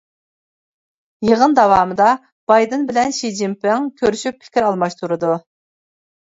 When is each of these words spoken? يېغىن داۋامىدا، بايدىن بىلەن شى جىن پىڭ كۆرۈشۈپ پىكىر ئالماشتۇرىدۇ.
يېغىن 1.27 1.53
داۋامىدا، 1.59 2.07
بايدىن 2.53 2.87
بىلەن 2.87 3.13
شى 3.19 3.31
جىن 3.41 3.53
پىڭ 3.67 3.87
كۆرۈشۈپ 4.01 4.41
پىكىر 4.47 4.67
ئالماشتۇرىدۇ. 4.71 5.37